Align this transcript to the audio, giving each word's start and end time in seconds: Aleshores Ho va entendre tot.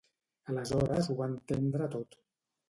Aleshores 0.53 1.09
Ho 1.11 1.17
va 1.19 1.27
entendre 1.33 1.91
tot. 1.99 2.19